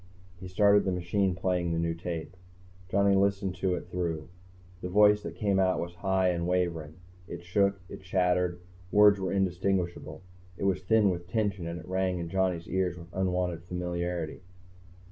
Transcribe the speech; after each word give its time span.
He 0.39 0.47
started 0.47 0.83
the 0.83 0.91
machine 0.91 1.35
playing 1.35 1.71
the 1.73 1.77
new 1.77 1.93
tape. 1.93 2.35
Johnny 2.89 3.13
listened 3.15 3.53
to 3.57 3.75
it 3.75 3.87
through. 3.91 4.29
The 4.81 4.89
voice 4.89 5.21
that 5.21 5.35
came 5.35 5.59
out 5.59 5.79
was 5.79 5.93
high 5.93 6.29
and 6.29 6.47
wavering. 6.47 6.95
It 7.27 7.43
shook, 7.43 7.79
it 7.87 8.01
chattered, 8.01 8.59
words 8.91 9.19
were 9.19 9.31
indistinguishable. 9.31 10.23
It 10.57 10.63
was 10.63 10.81
thin 10.81 11.11
with 11.11 11.27
tension, 11.27 11.67
and 11.67 11.79
it 11.79 11.87
rang 11.87 12.17
in 12.17 12.29
Johnny's 12.29 12.67
ears 12.67 12.97
with 12.97 13.13
unwanted 13.13 13.61
familiarity. 13.65 14.41